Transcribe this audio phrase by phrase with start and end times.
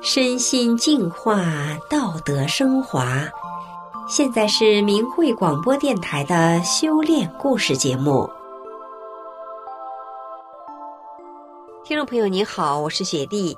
[0.00, 1.42] 身心净化，
[1.88, 3.26] 道德升华。
[4.06, 8.28] 现在是明慧广播电台的修炼故事节目。
[11.82, 13.56] 听众朋友，你好，我是雪莉。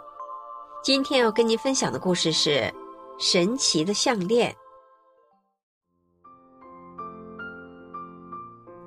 [0.83, 2.73] 今天要跟您分享的故事是
[3.19, 4.55] 神奇的项链。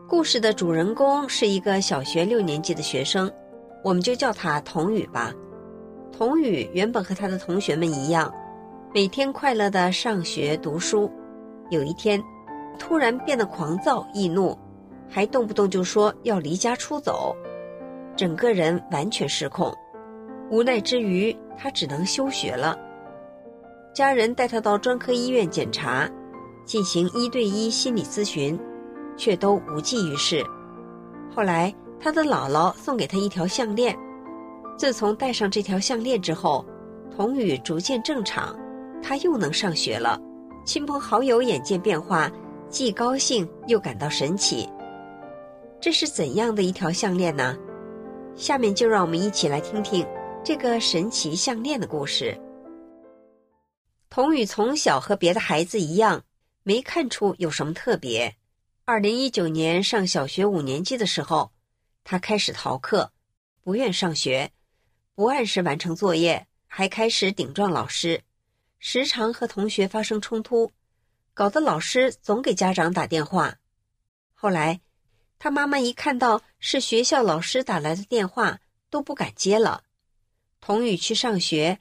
[0.10, 3.32] 故事的主人公是一个小学六年级的学生，
[3.84, 5.32] 我们就叫他童宇吧。
[6.12, 8.34] 童宇原本和他的同学们一样，
[8.92, 11.12] 每天快乐的上学读书。
[11.70, 12.20] 有一天，
[12.80, 14.58] 突然变得狂躁易怒，
[15.08, 17.36] 还动不动就说要离家出走，
[18.18, 19.72] 整个人完全失控。
[20.50, 22.76] 无奈之余，他只能休学了。
[23.94, 26.10] 家人带他到专科医院检查，
[26.66, 28.60] 进行一对一心理咨询，
[29.20, 30.44] 却都无济于事。
[31.36, 33.96] 后来，他的姥姥送给他一条项链。
[34.78, 36.66] 自从戴上这条项链之后，
[37.14, 38.58] 童宇逐渐正常，
[39.04, 40.20] 他又能上学了。
[40.66, 42.32] 亲朋好友眼见变化，
[42.70, 44.68] 既高兴又感到神奇。
[45.82, 47.58] 这是怎样的一条项链呢？
[48.36, 50.08] 下面就让我们一起来听听
[50.46, 52.40] 这个神奇项链的故事。
[54.10, 56.22] 童宇从小和别的孩子一样，
[56.64, 58.34] 没看出有什么特别。
[58.90, 61.52] 二零一九年上小学五年级的时候，
[62.04, 63.12] 他开始逃课，
[63.62, 64.52] 不愿上学。
[65.14, 68.24] 不按时完成作业，还开始顶撞老师，
[68.80, 70.72] 时常和同学发生冲突，
[71.36, 73.60] 搞得老师总给家长打电话。
[74.34, 74.82] 后来，
[75.38, 79.84] 他妈妈一看到是学校老师打来的电话，都不敢接了。
[80.60, 81.78] 童宇去上学，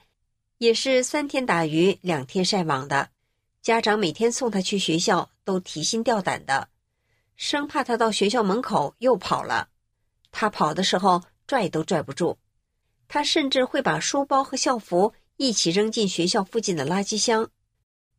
[0.58, 3.08] 也是三天打鱼两天晒网的，
[3.62, 6.68] 家长每天送他去学校都提心吊胆的，
[7.38, 9.70] 生怕他到学校门口又跑了。
[10.30, 12.36] 他跑的时候拽都拽不住。
[13.06, 17.48] 他甚至会把书包和校服一起扔进学校附近的垃圾箱。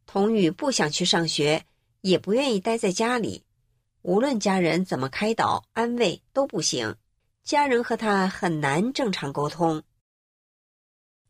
[0.07, 1.66] 童宇不想去上学，
[2.01, 3.44] 也不愿意待在家里，
[4.01, 6.95] 无论家人怎么开导安慰都不行，
[7.44, 9.83] 家人和他很难正常沟通。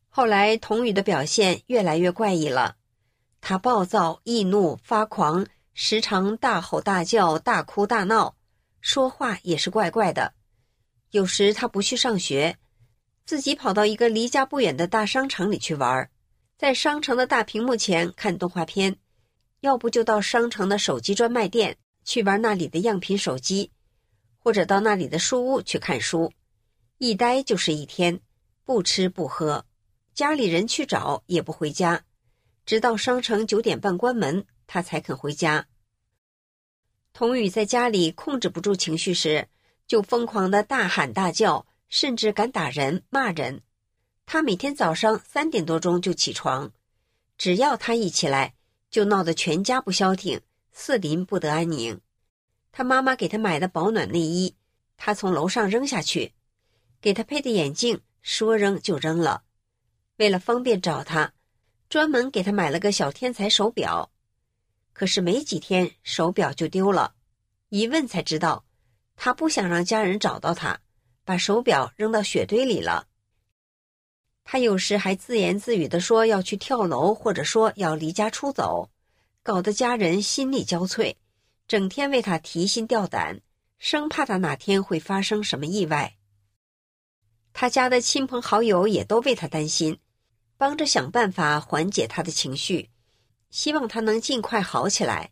[0.08, 2.78] 后来，童宇的表现越来越怪异了，
[3.42, 5.46] 他暴躁易怒发狂，
[5.82, 8.36] 时常大吼大叫、大哭大闹，
[8.82, 10.34] 说话也是怪怪的。
[11.12, 12.58] 有时他不去上学。
[13.26, 16.10] 自己跑到一个离家不远的大商场里去玩，
[16.58, 18.98] 在商城的大屏幕前看动画片，
[19.62, 23.72] 要不就到商城的手机专卖店去玩那里的样品手机，
[24.38, 26.34] 或者到那里的书屋去看书，
[26.98, 28.20] 一待就是一天，
[28.66, 29.66] 不吃不喝，
[30.14, 32.04] 家里人去找也不回家，
[32.66, 35.66] 直到商城九点半关门，他才肯回家。
[37.12, 39.48] 童宇在家里控制不住情绪时，
[39.88, 41.66] 就疯狂的大喊大叫。
[41.90, 43.64] 甚至敢打人、骂人。
[44.28, 46.72] 他每天早上三点多钟就起床，
[47.36, 48.54] 只要他一起来，
[48.92, 50.40] 就闹得全家不消停，
[50.72, 52.00] 四邻不得安宁。
[52.72, 54.56] 他妈妈给他买的保暖内衣，
[54.98, 56.32] 他从楼上扔下去；
[57.02, 59.42] 给他配的眼镜，说扔就扔了。
[60.18, 61.34] 为了方便找他，
[61.90, 64.12] 专门给他买了个小天才手表。
[65.00, 67.14] 可是没几天，手表就丢了。
[67.70, 68.66] 一问才知道，
[69.16, 70.82] 他不想让家人找到他。
[71.24, 73.08] 把手表扔到雪堆里了。
[74.44, 78.90] 他有时还自言自语地说要去跳楼，或者说要离家出走，
[79.42, 81.16] 搞得家人心力交瘁，
[81.66, 83.40] 整天为他提心吊胆，
[83.78, 86.18] 生怕他哪天会发生什么意外。
[87.54, 89.98] 他家的亲朋好友也都为他担心，
[90.58, 92.90] 帮着想办法缓解他的情绪，
[93.50, 95.32] 希望他能尽快好起来。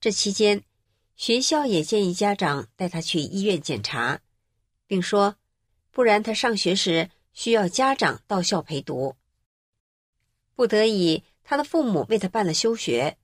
[0.00, 0.62] 这期间，
[1.16, 4.20] 学校也建议家长带他去医院检查。
[4.86, 5.36] 并说，
[5.90, 9.16] 不然他上学时需要家长到校陪读。
[10.54, 13.16] 不得已，他的父母为他办了休学，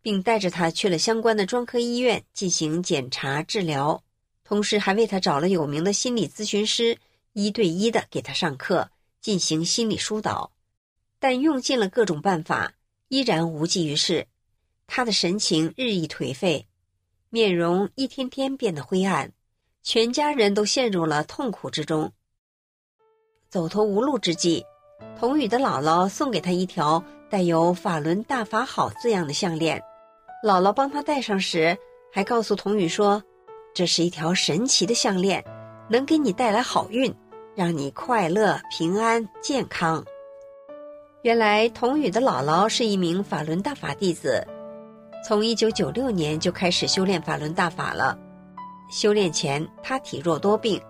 [0.00, 4.02] 并带着他去了相关的专科医院进行检查治疗，
[4.44, 6.98] 同时还为他找了有名的心理咨询师，
[7.32, 8.90] 一对一的给他上课，
[9.20, 10.52] 进行心理疏导。
[11.18, 12.72] 但用尽了各种办法，
[13.10, 14.28] 依然无济于事。
[14.86, 16.66] 他的神情日益颓废，
[17.28, 19.32] 面容一天天变得灰暗。
[19.82, 22.12] 全家人都陷入了痛苦之中。
[23.48, 24.64] 走投无路之际，
[25.18, 29.82] 童宇的姥姥送给他一条带有“法轮大法好”字样的项链。
[30.44, 31.76] 姥姥帮他戴上时，
[32.12, 33.20] 还告诉童宇说
[33.74, 35.44] ：“这是一条神奇的项链，
[35.88, 37.12] 能给你带来好运，
[37.56, 40.04] 让你快乐、平安、健康。”
[41.22, 44.42] 原来，童宇的姥姥是一名法轮大法弟子，
[45.22, 48.18] 从1996年就开始修炼法轮大法了。
[48.90, 50.80] 修炼前，他体弱多病，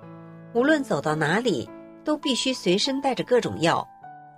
[0.55, 1.69] 无论走到哪里，
[2.05, 3.85] 都必须随身带着各种药：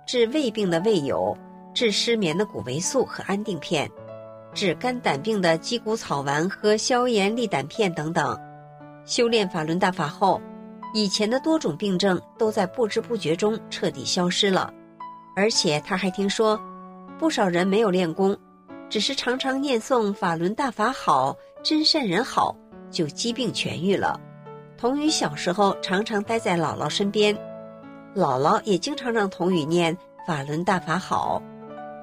[0.07, 1.37] 治胃病的胃友，
[1.75, 3.87] 治失眠的谷维素和安定片，
[4.51, 8.35] 治肝胆病的鸡骨草丸和消炎利胆片等等。
[9.05, 10.41] 修炼法轮大法后，
[10.91, 14.73] 以前的多种病症都在不知不觉中彻底消失了。
[15.35, 16.59] 而且他还听说，
[17.17, 18.37] 不少人没有练功，
[18.89, 22.55] 只是常常念诵“法轮大法好，真善人好”，
[22.91, 24.19] 就疾病痊愈了。
[24.77, 27.35] 童宇小时候常常待在姥姥身边，
[28.15, 29.97] 姥姥也经常让童宇念
[30.27, 31.41] “法轮大法好”。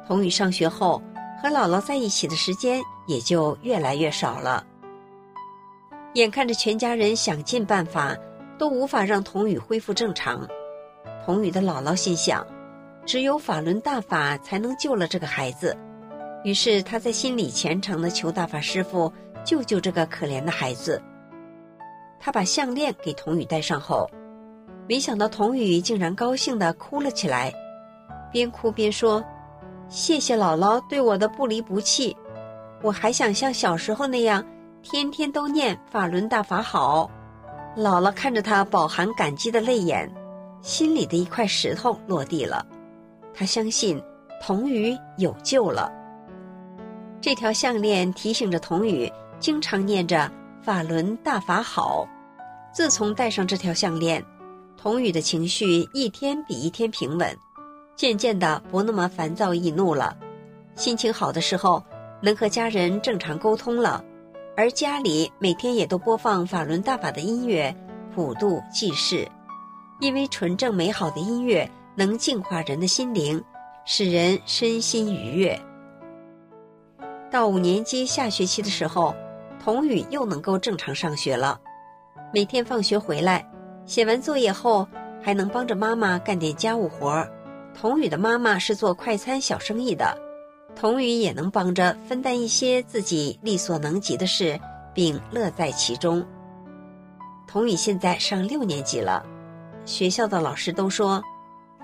[0.08, 1.00] 童宇上学后，
[1.40, 4.66] 和姥姥在一起的时间也就越来越少了。
[6.14, 8.16] 眼看着全家人想尽办法，
[8.58, 10.44] 都无法让童宇恢复正常。
[11.24, 12.44] 童宇的姥姥心想，
[13.06, 15.76] 只有法轮大法才能救了这个孩子。
[16.44, 19.12] 于是他在心里虔诚地求大法师父
[19.44, 21.02] 救救这个可怜的孩子。
[22.18, 24.08] 他把项链给童宇戴上后，
[24.88, 27.52] 没想到童宇竟然高兴地哭了起来，
[28.32, 29.22] 边哭边说。
[29.88, 32.16] 谢谢姥姥对我的不离不弃，
[32.80, 34.44] 我还想像小时候那样，
[34.82, 37.10] 天天都念法轮大法好。
[37.76, 40.08] 姥姥看着他饱含感激的泪眼，
[40.62, 42.64] 心里的一块石头落地了。
[43.34, 44.02] 他相信
[44.42, 45.90] 童宇有救了。
[47.20, 50.30] 这条项链提醒着童宇经常念着
[50.62, 52.08] 法轮大法好。
[52.72, 54.24] 自从戴上这条项链，
[54.76, 57.36] 童宇的情绪一天比一天平稳。
[57.96, 60.16] 渐渐的不那么烦躁易怒了，
[60.74, 61.84] 心情好的时候
[62.22, 64.02] 能和家人正常沟通了，
[64.56, 67.76] 而家里每天也都播放法轮大法的音乐，
[68.14, 69.28] 普度济世。
[70.00, 73.42] 因为纯正美好的音乐能净化人的心灵，
[73.84, 75.60] 使人身心愉悦。
[77.30, 79.14] 到五年级下学期的时候，
[79.62, 81.60] 童宇又能够正常上学了，
[82.32, 83.48] 每天放学回来，
[83.86, 84.88] 写完作业后
[85.22, 87.30] 还能帮着妈妈干点家务活儿。
[87.72, 90.16] 童宇的妈妈是做快餐小生意的，
[90.74, 94.58] 童宇也能帮着分担一些自己力所能及的事，
[94.92, 96.26] 并乐在其中。
[97.46, 99.24] 童宇现在上六年级了，
[99.84, 101.22] 学校的老师都说，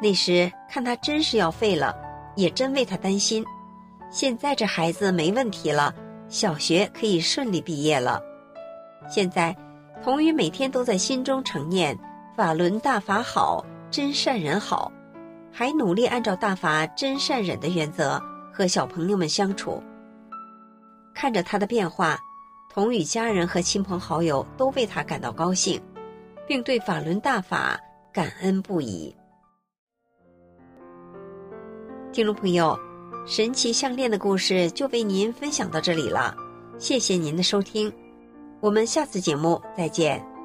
[0.00, 1.96] 那时看他真是要废了，
[2.34, 3.44] 也真为他担心。
[4.10, 5.94] 现在这孩子没问题了，
[6.28, 8.22] 小学可以顺利毕业了。
[9.08, 9.56] 现在，
[10.02, 11.98] 童宇每天都在心中承念
[12.36, 14.92] “法轮大法好，真善人好”。
[15.50, 18.22] 还努力按照大法真善忍的原则
[18.52, 19.82] 和小朋友们相处，
[21.14, 22.18] 看着他的变化，
[22.68, 25.80] 童宇家人和亲朋好友都为他感到高兴，
[26.46, 27.80] 并对法轮大法
[28.12, 29.16] 感恩不已。
[32.16, 32.80] 听众朋友，
[33.26, 36.34] 神奇项链的故事就为您分享到这里了，
[36.78, 37.92] 谢谢您的收听，
[38.58, 40.35] 我们下次节目再见。